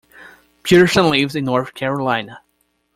Pearson 0.63 1.11
lives 1.11 1.35
in 1.35 1.45
North 1.45 1.75
Carolina. 1.75 2.41